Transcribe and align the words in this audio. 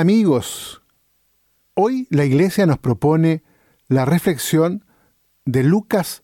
Amigos, 0.00 0.82
hoy 1.74 2.06
la 2.10 2.24
iglesia 2.24 2.66
nos 2.66 2.78
propone 2.78 3.42
la 3.88 4.04
reflexión 4.04 4.84
de 5.44 5.62
Lucas 5.62 6.22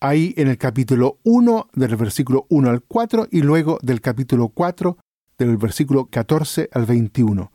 ahí 0.00 0.34
en 0.36 0.48
el 0.48 0.58
capítulo 0.58 1.18
1 1.22 1.68
del 1.74 1.96
versículo 1.96 2.46
1 2.48 2.70
al 2.70 2.82
4 2.82 3.28
y 3.30 3.42
luego 3.42 3.78
del 3.82 4.00
capítulo 4.00 4.48
4 4.48 4.98
del 5.38 5.56
versículo 5.56 6.06
14 6.06 6.68
al 6.72 6.86
21. 6.86 7.52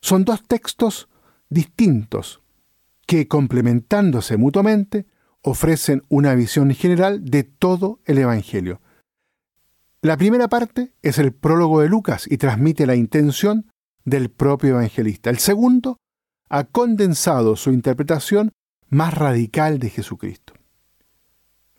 Son 0.00 0.24
dos 0.24 0.42
textos 0.46 1.08
distintos 1.50 2.40
que 3.06 3.28
complementándose 3.28 4.36
mutuamente 4.36 5.06
ofrecen 5.42 6.02
una 6.08 6.34
visión 6.34 6.70
general 6.70 7.24
de 7.24 7.44
todo 7.44 8.00
el 8.06 8.18
Evangelio. 8.18 8.80
La 10.00 10.16
primera 10.16 10.48
parte 10.48 10.94
es 11.02 11.18
el 11.18 11.32
prólogo 11.32 11.80
de 11.80 11.88
Lucas 11.88 12.26
y 12.28 12.38
transmite 12.38 12.86
la 12.86 12.96
intención 12.96 13.71
del 14.04 14.30
propio 14.30 14.70
evangelista. 14.70 15.30
El 15.30 15.38
segundo 15.38 15.98
ha 16.48 16.64
condensado 16.64 17.56
su 17.56 17.70
interpretación 17.70 18.52
más 18.88 19.14
radical 19.14 19.78
de 19.78 19.90
Jesucristo. 19.90 20.54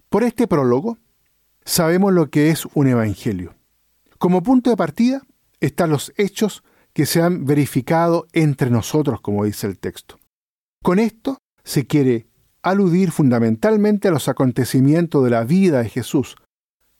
Por 0.09 0.23
este 0.23 0.47
prólogo 0.47 0.97
sabemos 1.65 2.13
lo 2.13 2.29
que 2.29 2.49
es 2.49 2.65
un 2.73 2.87
evangelio. 2.87 3.55
Como 4.17 4.43
punto 4.43 4.69
de 4.69 4.77
partida 4.77 5.21
están 5.59 5.89
los 5.89 6.13
hechos 6.17 6.63
que 6.93 7.05
se 7.05 7.21
han 7.21 7.45
verificado 7.45 8.27
entre 8.33 8.69
nosotros, 8.69 9.21
como 9.21 9.45
dice 9.45 9.67
el 9.67 9.79
texto. 9.79 10.19
Con 10.81 10.99
esto 10.99 11.37
se 11.63 11.87
quiere 11.87 12.27
aludir 12.61 13.11
fundamentalmente 13.11 14.07
a 14.07 14.11
los 14.11 14.29
acontecimientos 14.29 15.23
de 15.23 15.29
la 15.29 15.43
vida 15.43 15.81
de 15.81 15.89
Jesús, 15.89 16.35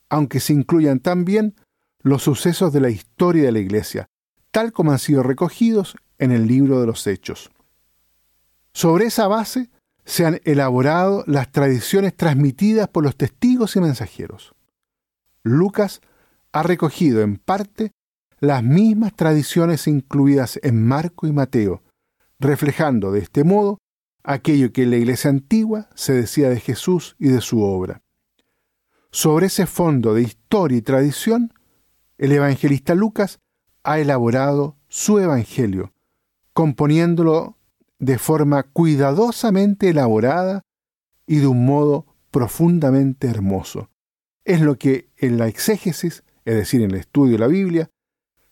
aunque 0.10 0.40
se 0.40 0.54
incluyan 0.54 1.00
también 1.00 1.56
los 2.02 2.24
sucesos 2.24 2.74
de 2.74 2.82
la 2.82 2.90
historia 2.90 3.44
de 3.44 3.52
la 3.52 3.60
Iglesia, 3.60 4.08
tal 4.54 4.72
como 4.72 4.92
han 4.92 5.00
sido 5.00 5.24
recogidos 5.24 5.98
en 6.20 6.32
el 6.32 6.46
libro 6.46 6.80
de 6.80 6.86
los 6.86 7.08
Hechos. 7.08 7.50
Sobre 8.72 9.08
esa 9.08 9.28
base 9.28 9.72
se 10.06 10.28
han 10.28 10.42
elaborado 10.44 11.24
las 11.26 11.52
tradiciones 11.52 12.16
transmitidas 12.16 12.88
por 12.88 13.04
los 13.04 13.18
testigos 13.18 13.76
y 13.76 13.82
mensajeros. 13.82 14.54
Lucas 15.42 16.02
ha 16.52 16.62
recogido 16.62 17.22
en 17.22 17.38
parte 17.38 17.94
las 18.40 18.62
mismas 18.62 19.16
tradiciones 19.16 19.88
incluidas 19.88 20.60
en 20.62 20.86
Marco 20.86 21.26
y 21.26 21.32
Mateo, 21.32 21.82
reflejando 22.40 23.12
de 23.12 23.22
este 23.22 23.44
modo 23.44 23.80
aquello 24.24 24.72
que 24.72 24.84
en 24.84 24.92
la 24.92 24.98
iglesia 24.98 25.32
antigua 25.32 25.90
se 25.96 26.14
decía 26.14 26.50
de 26.50 26.60
Jesús 26.60 27.16
y 27.18 27.30
de 27.30 27.42
su 27.42 27.64
obra. 27.64 28.04
Sobre 29.10 29.48
ese 29.48 29.66
fondo 29.66 30.14
de 30.14 30.22
historia 30.22 30.78
y 30.78 30.84
tradición, 30.84 31.54
el 32.20 32.32
evangelista 32.34 32.94
Lucas 32.94 33.40
ha 33.84 34.00
elaborado 34.00 34.78
su 34.88 35.20
evangelio, 35.20 35.94
componiéndolo 36.54 37.58
de 38.00 38.18
forma 38.18 38.64
cuidadosamente 38.64 39.90
elaborada 39.90 40.64
y 41.26 41.38
de 41.38 41.48
un 41.48 41.66
modo 41.66 42.06
profundamente 42.32 43.28
hermoso. 43.28 43.90
Es 44.46 44.62
lo 44.62 44.78
que 44.78 45.10
en 45.18 45.38
la 45.38 45.48
exégesis, 45.48 46.24
es 46.46 46.56
decir, 46.56 46.82
en 46.82 46.92
el 46.92 46.98
estudio 46.98 47.34
de 47.34 47.40
la 47.40 47.48
Biblia, 47.48 47.90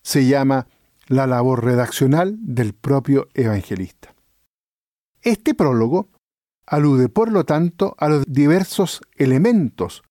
se 0.03 0.25
llama 0.25 0.67
la 1.07 1.27
labor 1.27 1.65
redaccional 1.65 2.37
del 2.39 2.73
propio 2.73 3.27
evangelista. 3.33 4.13
Este 5.21 5.53
prólogo 5.53 6.09
alude, 6.65 7.09
por 7.09 7.31
lo 7.31 7.43
tanto, 7.43 7.95
a 7.99 8.07
los 8.07 8.23
diversos 8.25 9.01
elementos 9.17 10.03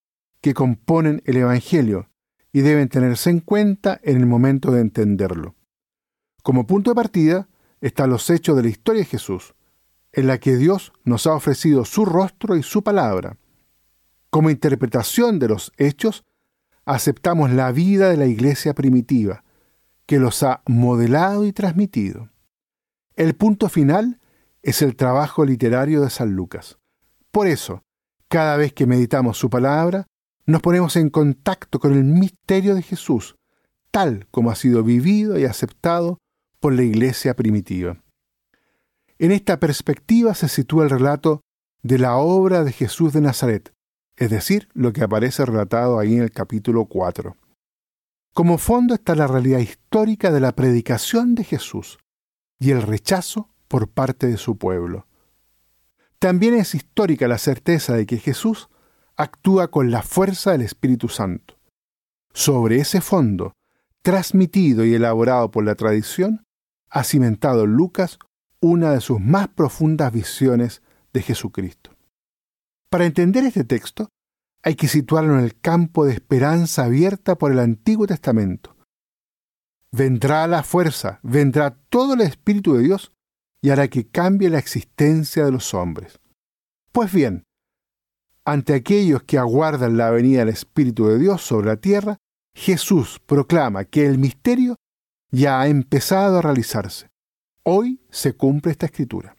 que 0.43 0.55
componen 0.55 1.23
el 1.25 1.39
Evangelio 1.39 2.10
y 2.53 2.61
deben 2.61 2.89
tenerse 2.89 3.31
en 3.31 3.41
cuenta 3.41 4.01
en 4.03 4.17
el 4.17 4.27
momento 4.27 4.71
de 4.71 4.81
entenderlo. 4.81 5.55
Como 6.43 6.67
punto 6.67 6.91
de 6.91 6.95
partida 6.95 7.49
están 7.81 8.11
los 8.11 8.29
hechos 8.31 8.57
de 8.57 8.63
la 8.63 8.69
historia 8.69 9.03
de 9.03 9.07
Jesús, 9.07 9.55
en 10.13 10.27
la 10.27 10.39
que 10.39 10.57
Dios 10.57 10.93
nos 11.05 11.27
ha 11.27 11.35
ofrecido 11.35 11.85
su 11.85 12.05
rostro 12.05 12.57
y 12.57 12.63
su 12.63 12.83
palabra. 12.83 13.37
Como 14.31 14.51
interpretación 14.51 15.39
de 15.39 15.49
los 15.49 15.73
hechos, 15.77 16.25
aceptamos 16.85 17.51
la 17.51 17.73
vida 17.73 18.11
de 18.11 18.17
la 18.17 18.27
iglesia 18.27 18.75
primitiva, 18.75 19.45
que 20.07 20.19
los 20.19 20.43
ha 20.43 20.63
modelado 20.67 21.47
y 21.47 21.53
transmitido. 21.53 22.31
El 23.15 23.35
punto 23.35 23.69
final 23.69 24.19
es 24.63 24.83
el 24.83 24.97
trabajo 24.97 25.45
literario 25.45 26.01
de 26.01 26.11
San 26.11 26.33
Lucas. 26.33 26.79
Por 27.31 27.47
eso, 27.47 27.85
cada 28.29 28.57
vez 28.57 28.73
que 28.73 28.87
meditamos 28.87 29.39
su 29.39 29.51
palabra, 29.51 30.07
nos 30.47 30.63
ponemos 30.63 30.97
en 30.97 31.11
contacto 31.11 31.79
con 31.79 31.93
el 31.93 32.05
misterio 32.05 32.75
de 32.75 32.83
Jesús, 32.83 33.37
tal 33.91 34.27
como 34.31 34.51
ha 34.51 34.55
sido 34.55 34.83
vivido 34.83 35.39
y 35.39 35.45
aceptado 35.45 36.19
por 36.61 36.73
la 36.73 36.83
iglesia 36.83 37.35
primitiva. 37.35 38.03
En 39.19 39.33
esta 39.33 39.61
perspectiva 39.61 40.35
se 40.35 40.49
sitúa 40.49 40.85
el 40.85 40.91
relato 40.91 41.43
de 41.83 41.99
la 41.99 42.17
obra 42.17 42.65
de 42.65 42.73
Jesús 42.73 43.13
de 43.13 43.21
Nazaret, 43.21 43.73
es 44.17 44.31
decir, 44.31 44.69
lo 44.75 44.93
que 44.93 45.03
aparece 45.03 45.45
relatado 45.45 45.99
ahí 45.99 46.15
en 46.15 46.23
el 46.23 46.31
capítulo 46.31 46.87
4. 46.87 47.37
Como 48.33 48.59
fondo 48.59 48.95
está 48.95 49.15
la 49.15 49.27
realidad 49.27 49.59
histórica 49.59 50.31
de 50.31 50.41
la 50.41 50.53
predicación 50.53 51.35
de 51.35 51.45
Jesús 51.45 51.99
y 52.59 52.71
el 52.71 52.83
rechazo 52.83 53.51
por 53.67 53.89
parte 53.89 54.27
de 54.27 54.37
su 54.37 54.57
pueblo. 54.57 55.07
También 56.19 56.55
es 56.55 56.75
histórica 56.75 57.29
la 57.29 57.39
certeza 57.39 57.95
de 57.95 58.07
que 58.07 58.19
Jesús 58.19 58.69
actúa 59.21 59.71
con 59.71 59.91
la 59.91 60.03
fuerza 60.03 60.53
del 60.53 60.63
Espíritu 60.63 61.09
Santo. 61.09 61.59
Sobre 62.33 62.77
ese 62.77 63.01
fondo, 63.01 63.53
transmitido 64.03 64.85
y 64.85 64.95
elaborado 64.95 65.51
por 65.51 65.65
la 65.65 65.75
tradición, 65.75 66.45
ha 66.89 67.05
cimentado 67.05 67.67
Lucas 67.67 68.19
una 68.61 68.93
de 68.93 69.01
sus 69.01 69.21
más 69.21 69.49
profundas 69.49 70.13
visiones 70.13 70.83
de 71.13 71.23
Jesucristo. 71.23 71.91
Para 72.91 73.07
entender 73.07 73.45
este 73.45 73.65
texto, 73.65 74.09
hay 74.63 74.75
que 74.75 74.89
situarlo 74.89 75.39
en 75.39 75.45
el 75.45 75.59
campo 75.59 76.05
de 76.05 76.13
esperanza 76.13 76.85
abierta 76.85 77.37
por 77.37 77.53
el 77.53 77.59
Antiguo 77.59 78.07
Testamento. 78.07 78.77
Vendrá 79.93 80.47
la 80.47 80.63
fuerza, 80.63 81.21
vendrá 81.23 81.77
todo 81.89 82.15
el 82.15 82.21
Espíritu 82.21 82.75
de 82.75 82.85
Dios 82.85 83.13
y 83.63 83.71
hará 83.71 83.89
que 83.89 84.09
cambie 84.09 84.51
la 84.51 84.59
existencia 84.59 85.45
de 85.45 85.53
los 85.53 85.75
hombres. 85.75 86.21
Pues 86.93 87.13
bien, 87.13 87.45
ante 88.53 88.75
aquellos 88.75 89.23
que 89.23 89.39
aguardan 89.39 89.97
la 89.97 90.11
venida 90.11 90.41
del 90.41 90.49
Espíritu 90.49 91.07
de 91.07 91.21
Dios 91.21 91.41
sobre 91.41 91.69
la 91.69 91.77
tierra, 91.77 92.17
Jesús 92.53 93.21
proclama 93.25 93.85
que 93.85 94.05
el 94.05 94.19
misterio 94.19 94.75
ya 95.31 95.61
ha 95.61 95.69
empezado 95.69 96.39
a 96.39 96.43
realizarse. 96.43 97.11
Hoy 97.63 98.03
se 98.11 98.33
cumple 98.33 98.73
esta 98.73 98.87
escritura. 98.87 99.37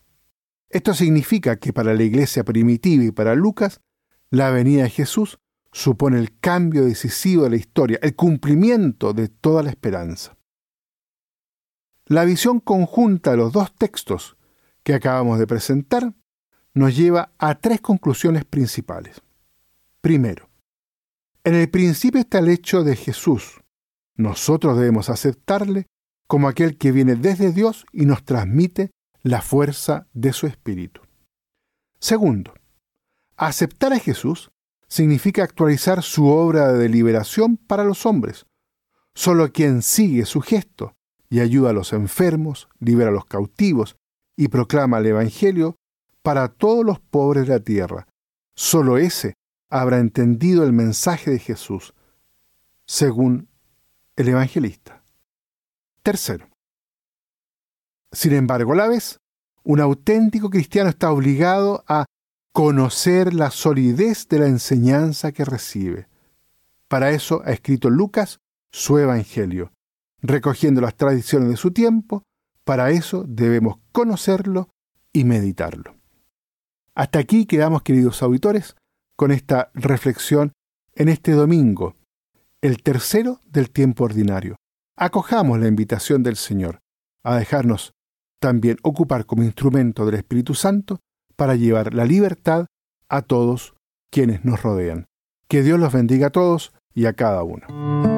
Esto 0.70 0.94
significa 0.94 1.58
que 1.58 1.74
para 1.74 1.94
la 1.94 2.04
iglesia 2.04 2.46
primitiva 2.46 3.04
y 3.04 3.12
para 3.12 3.36
Lucas, 3.36 3.82
la 4.30 4.50
venida 4.50 4.84
de 4.84 4.90
Jesús 4.90 5.40
supone 5.74 6.18
el 6.18 6.40
cambio 6.40 6.86
decisivo 6.86 7.44
de 7.44 7.50
la 7.50 7.58
historia, 7.58 8.00
el 8.02 8.16
cumplimiento 8.16 9.12
de 9.12 9.28
toda 9.28 9.62
la 9.62 9.72
esperanza. 9.72 10.38
La 12.06 12.24
visión 12.24 12.62
conjunta 12.62 13.32
de 13.32 13.38
los 13.38 13.52
dos 13.52 13.76
textos 13.76 14.38
que 14.84 14.94
acabamos 14.94 15.38
de 15.38 15.48
presentar 15.48 16.14
nos 16.74 16.96
lleva 16.96 17.32
a 17.38 17.56
tres 17.56 17.82
conclusiones 17.82 18.46
principales. 18.46 19.22
Primero, 20.02 20.50
en 21.44 21.56
el 21.56 21.70
principio 21.70 22.22
está 22.22 22.40
el 22.40 22.50
hecho 22.50 22.84
de 22.84 22.96
Jesús. 22.96 23.62
Nosotros 24.16 24.78
debemos 24.78 25.10
aceptarle 25.10 25.88
como 26.28 26.48
aquel 26.48 26.78
que 26.78 26.92
viene 26.92 27.16
desde 27.16 27.52
Dios 27.52 27.86
y 27.92 28.06
nos 28.06 28.24
transmite 28.24 28.92
la 29.22 29.42
fuerza 29.42 30.08
de 30.14 30.34
su 30.34 30.48
espíritu. 30.48 31.02
Segundo, 32.00 32.54
aceptar 33.38 33.94
a 33.94 34.00
Jesús 34.00 34.52
significa 34.88 35.44
actualizar 35.44 36.04
su 36.04 36.28
obra 36.28 36.74
de 36.74 36.90
liberación 36.90 37.58
para 37.58 37.84
los 37.84 38.06
hombres. 38.06 38.46
Solo 39.14 39.52
quien 39.52 39.82
sigue 39.82 40.26
su 40.26 40.42
gesto 40.42 40.94
y 41.30 41.40
ayuda 41.40 41.72
a 41.72 41.74
los 41.74 41.94
enfermos, 41.94 42.70
libera 42.80 43.10
a 43.10 43.14
los 43.14 43.26
cautivos 43.26 43.96
y 44.36 44.48
proclama 44.48 45.00
el 45.00 45.08
Evangelio 45.08 45.76
para 46.24 46.50
todos 46.50 46.86
los 46.86 47.00
pobres 47.00 47.48
de 47.48 47.54
la 47.54 47.60
tierra. 47.60 48.08
Solo 48.56 48.98
ese 48.98 49.34
habrá 49.70 50.00
entendido 50.00 50.64
el 50.64 50.74
mensaje 50.74 51.32
de 51.32 51.40
Jesús, 51.40 51.94
según 52.86 53.48
el 54.16 54.28
evangelista. 54.28 55.04
Tercero. 56.04 56.48
Sin 58.12 58.34
embargo, 58.34 58.74
a 58.74 58.76
la 58.76 58.88
vez, 58.88 59.20
un 59.64 59.80
auténtico 59.80 60.50
cristiano 60.50 60.90
está 60.90 61.12
obligado 61.12 61.84
a 61.88 62.06
conocer 62.52 63.34
la 63.34 63.50
solidez 63.52 64.28
de 64.28 64.40
la 64.40 64.48
enseñanza 64.48 65.32
que 65.32 65.46
recibe. 65.46 66.08
Para 66.88 67.12
eso 67.12 67.42
ha 67.46 67.52
escrito 67.52 67.90
Lucas 67.90 68.40
su 68.72 68.98
Evangelio, 68.98 69.72
recogiendo 70.22 70.82
las 70.82 70.96
tradiciones 70.96 71.50
de 71.50 71.58
su 71.58 71.72
tiempo, 71.72 72.24
para 72.66 72.92
eso 72.92 73.24
debemos 73.28 73.78
conocerlo 73.92 74.70
y 75.14 75.24
meditarlo. 75.24 76.01
Hasta 76.96 77.20
aquí 77.20 77.46
quedamos, 77.46 77.84
queridos 77.84 78.22
auditores, 78.22 78.76
con 79.16 79.32
esta 79.32 79.72
reflexión 79.74 80.52
en 80.94 81.10
este 81.10 81.32
domingo, 81.32 81.96
el 82.62 82.84
tercero 82.84 83.40
del 83.46 83.70
tiempo 83.70 84.04
ordinario. 84.04 84.58
Acojamos 84.98 85.60
la 85.60 85.68
invitación 85.68 86.24
del 86.24 86.36
Señor. 86.36 86.80
a 87.24 87.36
dejarnos 87.36 87.94
también 88.42 88.78
ocupar 88.82 89.28
como 89.28 89.44
instrumento 89.44 90.08
del 90.08 90.16
Espíritu 90.16 90.56
Santo 90.56 91.00
para 91.36 91.56
llevar 91.56 91.94
la 91.94 92.06
libertad 92.06 92.66
a 93.10 93.22
todos 93.22 93.76
quienes 94.10 94.44
nos 94.44 94.64
rodean. 94.64 95.06
Que 95.48 95.62
Dios 95.62 95.80
los 95.80 95.94
bendiga 95.94 96.28
a 96.28 96.32
todos 96.32 96.74
y 96.96 97.06
a 97.06 97.14
cada 97.14 97.44
uno. 97.44 98.11